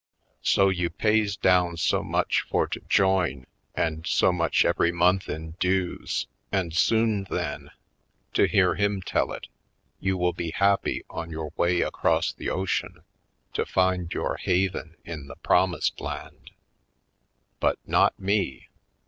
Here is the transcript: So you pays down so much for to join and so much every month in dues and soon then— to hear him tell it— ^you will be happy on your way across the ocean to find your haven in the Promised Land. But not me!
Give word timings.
So 0.41 0.69
you 0.69 0.89
pays 0.89 1.37
down 1.37 1.77
so 1.77 2.01
much 2.01 2.41
for 2.49 2.65
to 2.67 2.79
join 2.89 3.45
and 3.75 4.07
so 4.07 4.31
much 4.33 4.65
every 4.65 4.91
month 4.91 5.29
in 5.29 5.51
dues 5.59 6.25
and 6.51 6.73
soon 6.75 7.25
then— 7.25 7.69
to 8.33 8.47
hear 8.47 8.73
him 8.73 9.03
tell 9.03 9.31
it— 9.31 9.47
^you 10.01 10.15
will 10.15 10.33
be 10.33 10.49
happy 10.53 11.03
on 11.07 11.29
your 11.29 11.53
way 11.55 11.81
across 11.81 12.33
the 12.33 12.49
ocean 12.49 13.03
to 13.53 13.63
find 13.63 14.11
your 14.11 14.37
haven 14.37 14.95
in 15.05 15.27
the 15.27 15.35
Promised 15.35 16.01
Land. 16.01 16.49
But 17.59 17.77
not 17.85 18.19
me! 18.19 18.69